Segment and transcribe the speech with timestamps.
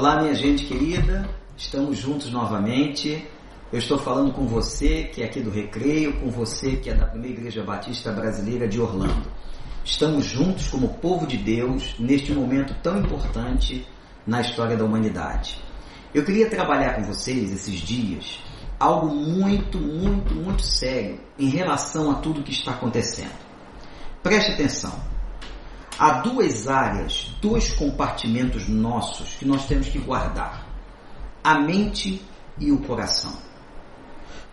[0.00, 3.22] Olá, minha gente querida, estamos juntos novamente.
[3.70, 7.04] Eu estou falando com você que é aqui do Recreio, com você que é da
[7.04, 9.30] Primeira Igreja Batista Brasileira de Orlando.
[9.84, 13.86] Estamos juntos como povo de Deus neste momento tão importante
[14.26, 15.62] na história da humanidade.
[16.14, 18.38] Eu queria trabalhar com vocês esses dias
[18.78, 23.36] algo muito, muito, muito sério em relação a tudo que está acontecendo.
[24.22, 24.98] Preste atenção.
[26.00, 30.66] Há duas áreas, dois compartimentos nossos que nós temos que guardar:
[31.44, 32.24] a mente
[32.58, 33.36] e o coração.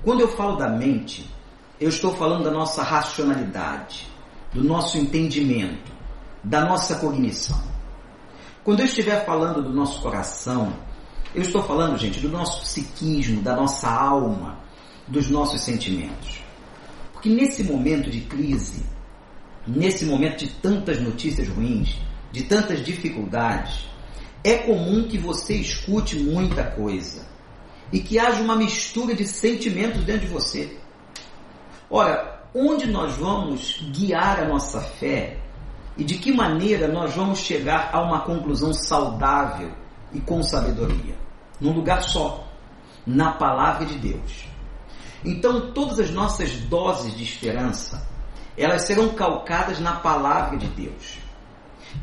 [0.04, 1.26] Quando eu falo da mente,
[1.80, 4.05] eu estou falando da nossa racionalidade,
[4.54, 5.90] do nosso entendimento,
[6.44, 7.64] da nossa cognição.
[8.62, 10.74] Quando eu estiver falando do nosso coração,
[11.34, 14.58] eu estou falando, gente, do nosso psiquismo, da nossa alma,
[15.08, 16.41] dos nossos sentimentos.
[17.14, 18.84] Porque nesse momento de crise,
[19.67, 21.98] nesse momento de tantas notícias ruins,
[22.32, 23.87] de tantas dificuldades,
[24.43, 27.26] é comum que você escute muita coisa
[27.91, 30.77] e que haja uma mistura de sentimentos dentro de você.
[31.90, 35.37] Ora, onde nós vamos guiar a nossa fé
[35.98, 39.71] e de que maneira nós vamos chegar a uma conclusão saudável
[40.13, 41.15] e com sabedoria?
[41.59, 42.48] Num lugar só,
[43.05, 44.48] na palavra de Deus.
[45.26, 48.07] Então, todas as nossas doses de esperança,
[48.58, 51.20] elas serão calcadas na palavra de Deus.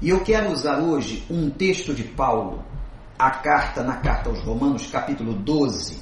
[0.00, 2.64] E eu quero usar hoje um texto de Paulo,
[3.18, 6.00] a carta na carta aos Romanos, capítulo 12,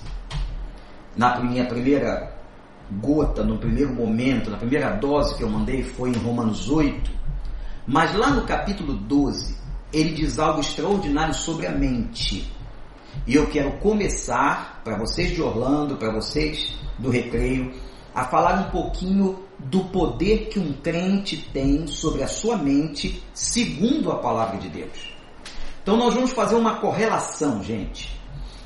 [1.16, 2.36] na minha primeira
[2.90, 7.10] gota, no primeiro momento, na primeira dose que eu mandei foi em Romanos 8,
[7.86, 9.56] mas lá no capítulo 12,
[9.92, 12.50] ele diz algo extraordinário sobre a mente.
[13.26, 17.74] E eu quero começar, para vocês de Orlando, para vocês do Recreio,
[18.14, 24.10] a falar um pouquinho do poder que um crente tem sobre a sua mente, segundo
[24.10, 25.14] a palavra de Deus.
[25.82, 28.18] Então nós vamos fazer uma correlação, gente,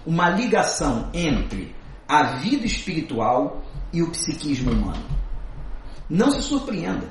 [0.04, 1.75] uma ligação entre
[2.09, 3.62] a vida espiritual
[3.93, 5.04] e o psiquismo humano.
[6.09, 7.10] Não se surpreenda,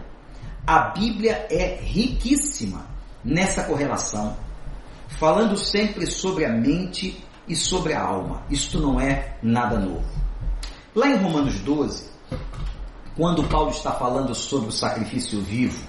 [0.65, 2.85] a Bíblia é riquíssima
[3.23, 4.37] nessa correlação,
[5.19, 8.43] falando sempre sobre a mente e sobre a alma.
[8.49, 10.05] Isto não é nada novo.
[10.95, 12.09] Lá em Romanos 12,
[13.15, 15.87] quando Paulo está falando sobre o sacrifício vivo,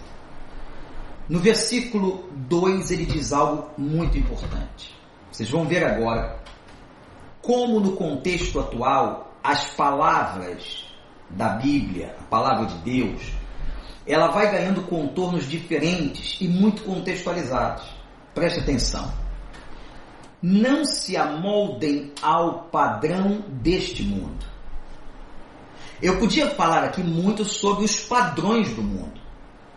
[1.28, 4.94] no versículo 2 ele diz algo muito importante.
[5.30, 6.40] Vocês vão ver agora
[7.42, 10.84] como no contexto atual as palavras
[11.30, 13.22] da Bíblia, a palavra de Deus,
[14.06, 17.84] ela vai ganhando contornos diferentes e muito contextualizados.
[18.34, 19.12] Preste atenção.
[20.40, 24.55] Não se amoldem ao padrão deste mundo.
[26.02, 29.18] Eu podia falar aqui muito sobre os padrões do mundo,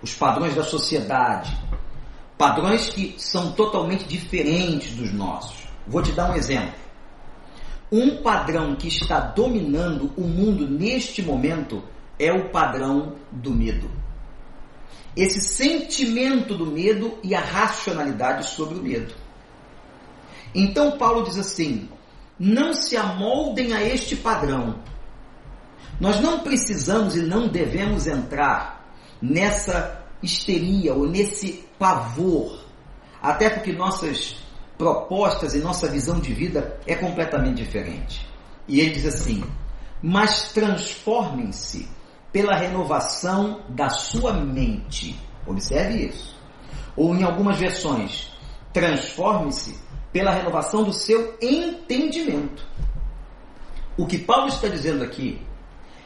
[0.02, 1.58] os padrões da sociedade,
[2.38, 5.68] padrões que são totalmente diferentes dos nossos.
[5.88, 6.74] Vou te dar um exemplo.
[7.92, 11.84] Um padrão que está dominando o mundo neste momento
[12.20, 13.90] é o padrão do medo.
[15.16, 19.14] Esse sentimento do medo e a racionalidade sobre o medo.
[20.54, 21.90] Então Paulo diz assim:
[22.38, 24.76] não se amoldem a este padrão.
[26.00, 32.64] Nós não precisamos e não devemos entrar nessa histeria ou nesse pavor,
[33.22, 34.38] até porque nossas
[34.78, 38.26] propostas e nossa visão de vida é completamente diferente.
[38.68, 39.44] E ele diz assim:
[40.02, 41.90] mas transformem-se
[42.32, 45.20] pela renovação da sua mente.
[45.46, 46.38] Observe isso.
[46.96, 48.32] Ou em algumas versões,
[48.72, 49.78] transforme-se
[50.14, 52.66] pela renovação do seu entendimento.
[53.98, 55.42] O que Paulo está dizendo aqui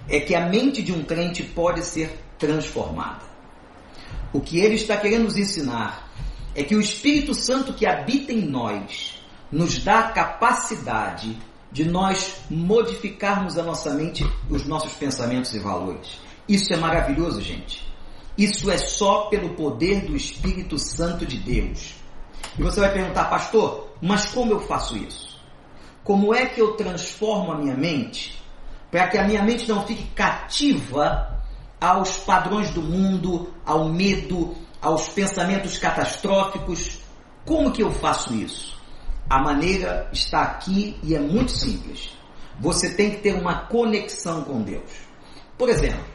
[0.07, 3.23] é que a mente de um crente pode ser transformada.
[4.31, 6.11] O que ele está querendo nos ensinar
[6.55, 9.21] é que o Espírito Santo que habita em nós
[9.51, 11.37] nos dá a capacidade
[11.71, 16.19] de nós modificarmos a nossa mente, os nossos pensamentos e valores.
[16.47, 17.83] Isso é maravilhoso, gente.
[18.37, 21.95] Isso é só pelo poder do Espírito Santo de Deus.
[22.57, 25.39] E você vai perguntar, pastor, mas como eu faço isso?
[26.03, 28.42] Como é que eu transformo a minha mente
[28.93, 31.41] para que a minha mente não fique cativa
[31.81, 36.99] aos padrões do mundo, ao medo, aos pensamentos catastróficos.
[37.43, 38.79] Como que eu faço isso?
[39.27, 42.15] A maneira está aqui e é muito simples.
[42.59, 44.91] Você tem que ter uma conexão com Deus.
[45.57, 46.05] Por exemplo,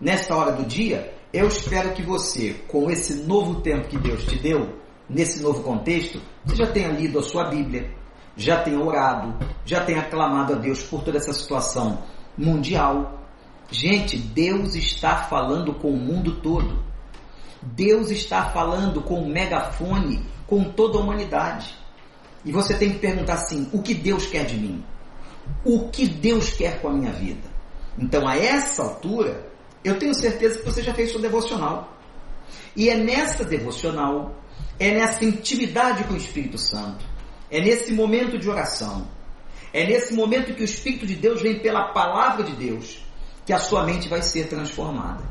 [0.00, 4.38] nesta hora do dia, eu espero que você, com esse novo tempo que Deus te
[4.38, 4.78] deu,
[5.10, 7.92] nesse novo contexto, você já tenha lido a sua Bíblia,
[8.36, 9.34] já tenha orado,
[9.64, 12.02] já tenha clamado a Deus por toda essa situação
[12.36, 13.20] mundial.
[13.70, 16.82] Gente, Deus está falando com o mundo todo.
[17.62, 21.74] Deus está falando com o megafone com toda a humanidade.
[22.44, 24.84] E você tem que perguntar assim: o que Deus quer de mim?
[25.64, 27.50] O que Deus quer com a minha vida?
[27.98, 29.46] Então, a essa altura,
[29.84, 31.96] eu tenho certeza que você já fez sua devocional.
[32.76, 34.34] E é nessa devocional,
[34.78, 37.04] é nessa intimidade com o Espírito Santo,
[37.52, 39.06] é nesse momento de oração,
[39.74, 43.04] é nesse momento que o Espírito de Deus vem pela palavra de Deus,
[43.44, 45.22] que a sua mente vai ser transformada.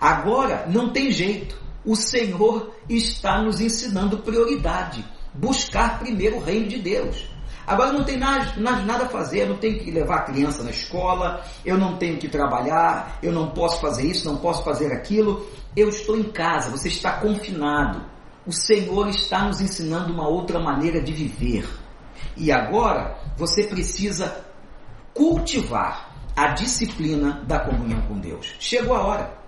[0.00, 1.56] Agora, não tem jeito.
[1.84, 5.04] O Senhor está nos ensinando prioridade.
[5.32, 7.28] Buscar primeiro o reino de Deus.
[7.64, 11.44] Agora não tem nada, nada a fazer, não tenho que levar a criança na escola,
[11.64, 15.46] eu não tenho que trabalhar, eu não posso fazer isso, não posso fazer aquilo.
[15.76, 18.04] Eu estou em casa, você está confinado.
[18.44, 21.68] O Senhor está nos ensinando uma outra maneira de viver.
[22.36, 24.44] E agora você precisa
[25.14, 28.54] cultivar a disciplina da comunhão com Deus.
[28.58, 29.38] Chegou a hora.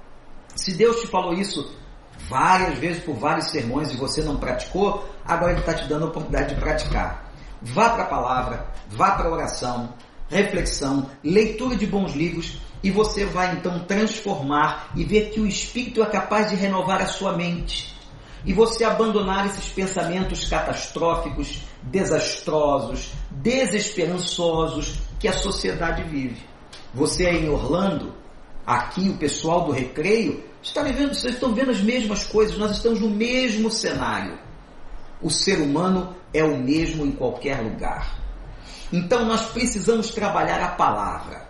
[0.55, 1.75] Se Deus te falou isso
[2.29, 6.09] várias vezes por vários sermões e você não praticou, agora Ele está te dando a
[6.09, 7.33] oportunidade de praticar.
[7.61, 9.95] Vá para a palavra, vá para a oração,
[10.29, 16.03] reflexão, leitura de bons livros e você vai então transformar e ver que o Espírito
[16.03, 17.94] é capaz de renovar a sua mente.
[18.45, 26.43] E você abandonar esses pensamentos catastróficos, desastrosos, desesperançosos que a sociedade vive.
[26.93, 28.15] Você é em Orlando,
[28.67, 33.01] aqui o pessoal do recreio, está vivendo, vocês estão vendo as mesmas coisas, nós estamos
[33.01, 34.39] no mesmo cenário.
[35.23, 38.19] O ser humano é o mesmo em qualquer lugar.
[38.93, 41.49] Então nós precisamos trabalhar a palavra.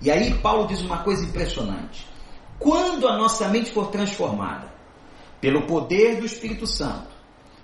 [0.00, 2.08] E aí Paulo diz uma coisa impressionante.
[2.58, 4.72] Quando a nossa mente for transformada
[5.42, 7.10] pelo poder do Espírito Santo,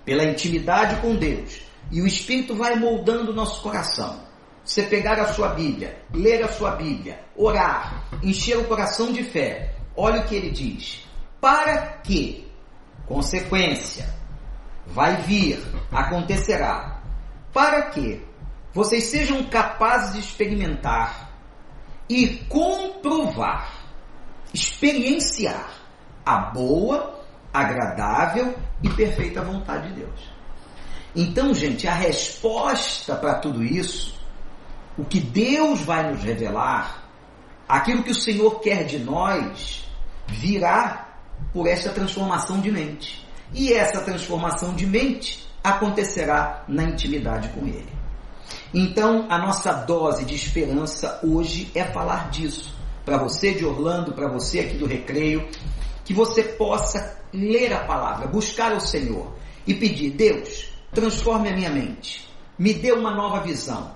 [0.03, 4.19] pela intimidade com Deus, e o Espírito vai moldando o nosso coração.
[4.65, 9.73] Você pegar a sua Bíblia, ler a sua Bíblia, orar, encher o coração de fé.
[9.95, 11.07] Olha o que ele diz.
[11.39, 12.45] Para que,
[13.07, 14.13] consequência,
[14.85, 15.59] vai vir,
[15.89, 17.01] acontecerá,
[17.53, 18.21] para que
[18.73, 21.31] vocês sejam capazes de experimentar
[22.09, 23.71] e comprovar,
[24.53, 25.71] experienciar
[26.25, 27.18] a boa,
[27.53, 30.39] agradável e perfeita vontade de Deus.
[31.15, 34.19] Então, gente, a resposta para tudo isso,
[34.97, 37.03] o que Deus vai nos revelar,
[37.67, 39.89] aquilo que o Senhor quer de nós,
[40.27, 41.07] virá
[41.51, 43.27] por esta transformação de mente.
[43.53, 47.91] E essa transformação de mente acontecerá na intimidade com Ele.
[48.73, 52.77] Então, a nossa dose de esperança hoje é falar disso.
[53.03, 55.47] Para você de Orlando, para você aqui do Recreio,
[56.09, 59.31] que você possa ler a palavra, buscar o Senhor
[59.67, 62.27] e pedir: Deus, transforme a minha mente,
[62.57, 63.91] me dê uma nova visão,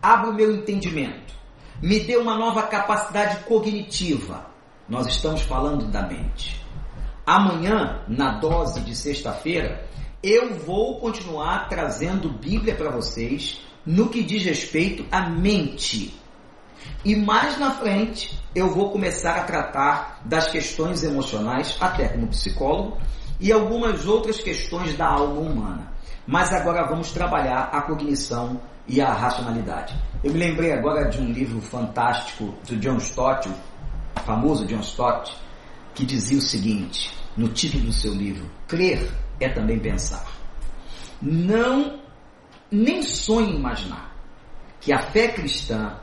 [0.00, 1.34] abra o meu entendimento,
[1.82, 4.46] me dê uma nova capacidade cognitiva.
[4.88, 6.64] Nós estamos falando da mente.
[7.26, 9.86] Amanhã, na dose de sexta-feira,
[10.22, 16.18] eu vou continuar trazendo Bíblia para vocês no que diz respeito à mente.
[17.04, 22.98] E mais na frente, eu vou começar a tratar das questões emocionais, até como psicólogo,
[23.38, 25.92] e algumas outras questões da alma humana.
[26.26, 29.94] Mas agora vamos trabalhar a cognição e a racionalidade.
[30.22, 35.34] Eu me lembrei agora de um livro fantástico do John Stott, o famoso John Stott,
[35.94, 40.26] que dizia o seguinte, no título do seu livro: Crer é também pensar.
[41.22, 42.00] Não,
[42.70, 44.14] nem sonhe imaginar
[44.80, 45.96] que a fé cristã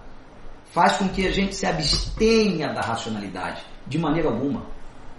[0.78, 3.64] faz com que a gente se abstenha da racionalidade.
[3.88, 4.64] De maneira alguma.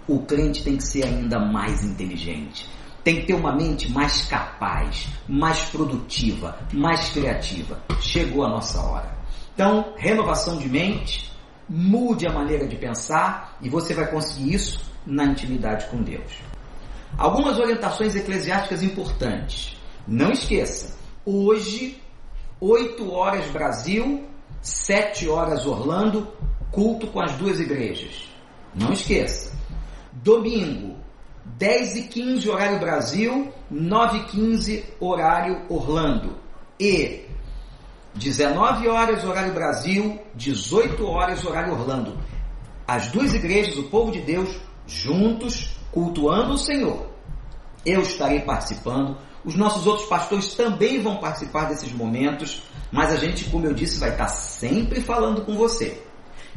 [0.07, 2.65] O crente tem que ser ainda mais inteligente.
[3.03, 7.77] Tem que ter uma mente mais capaz, mais produtiva, mais criativa.
[7.99, 9.13] Chegou a nossa hora.
[9.53, 11.29] Então, renovação de mente,
[11.67, 16.31] mude a maneira de pensar e você vai conseguir isso na intimidade com Deus.
[17.17, 19.75] Algumas orientações eclesiásticas importantes.
[20.07, 22.01] Não esqueça, hoje,
[22.61, 24.25] 8 horas Brasil,
[24.61, 26.27] 7 horas Orlando,
[26.71, 28.29] culto com as duas igrejas.
[28.73, 29.57] Não esqueça.
[30.11, 30.97] Domingo,
[31.57, 36.37] 10 e 15 horário Brasil, 9 e 15 horário Orlando.
[36.79, 37.25] E
[38.15, 42.17] 19 horas horário Brasil, 18 horas horário Orlando.
[42.87, 47.07] As duas igrejas, o povo de Deus, juntos, cultuando o Senhor.
[47.85, 53.45] Eu estarei participando, os nossos outros pastores também vão participar desses momentos, mas a gente,
[53.45, 56.01] como eu disse, vai estar sempre falando com você.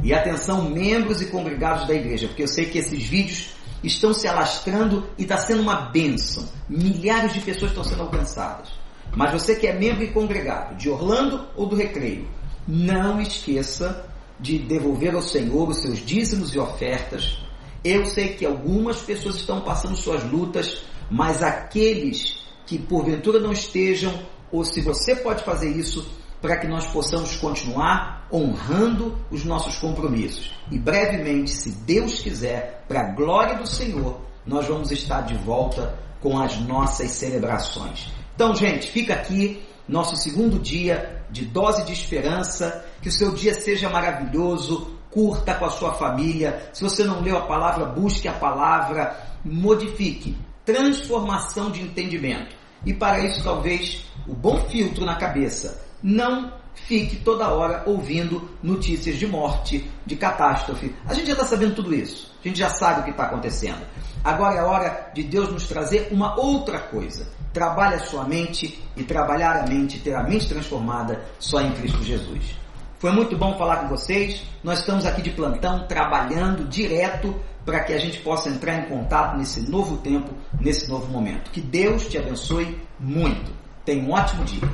[0.03, 4.27] E atenção, membros e congregados da igreja, porque eu sei que esses vídeos estão se
[4.27, 6.49] alastrando e está sendo uma bênção.
[6.69, 8.71] Milhares de pessoas estão sendo alcançadas.
[9.15, 12.27] Mas você que é membro e congregado de Orlando ou do Recreio,
[12.67, 14.07] não esqueça
[14.41, 17.39] de devolver ao Senhor os seus dízimos e ofertas.
[17.85, 24.19] Eu sei que algumas pessoas estão passando suas lutas, mas aqueles que porventura não estejam
[24.51, 26.07] ou se você pode fazer isso
[26.43, 30.53] para que nós possamos continuar honrando os nossos compromissos.
[30.71, 35.97] E brevemente, se Deus quiser, para a glória do Senhor, nós vamos estar de volta
[36.21, 38.13] com as nossas celebrações.
[38.35, 42.85] Então, gente, fica aqui nosso segundo dia de dose de esperança.
[43.01, 44.97] Que o seu dia seja maravilhoso.
[45.11, 46.71] Curta com a sua família.
[46.73, 49.17] Se você não leu a palavra, busque a palavra.
[49.45, 50.37] Modifique.
[50.65, 52.57] Transformação de entendimento.
[52.85, 55.92] E para isso, talvez, o bom filtro na cabeça.
[56.03, 60.95] Não fique toda hora ouvindo notícias de morte, de catástrofe.
[61.07, 62.33] A gente já está sabendo tudo isso.
[62.43, 63.81] A gente já sabe o que está acontecendo.
[64.25, 67.29] Agora é a hora de Deus nos trazer uma outra coisa.
[67.53, 72.03] Trabalhe a sua mente e trabalhar a mente, ter a mente transformada só em Cristo
[72.03, 72.57] Jesus.
[72.99, 74.43] Foi muito bom falar com vocês.
[74.63, 79.37] Nós estamos aqui de plantão, trabalhando direto para que a gente possa entrar em contato
[79.37, 80.31] nesse novo tempo,
[80.61, 81.51] nesse novo momento.
[81.51, 83.53] Que Deus te abençoe muito.
[83.85, 84.69] Tenha um ótimo dia.